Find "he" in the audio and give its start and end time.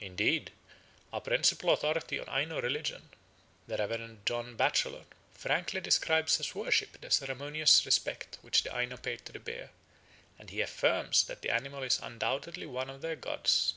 10.48-10.62